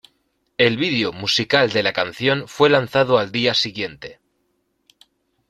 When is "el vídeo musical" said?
0.57-1.69